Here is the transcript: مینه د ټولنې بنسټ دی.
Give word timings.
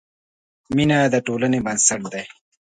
مینه 0.75 0.97
د 1.13 1.15
ټولنې 1.27 1.59
بنسټ 1.65 2.01
دی. 2.13 2.23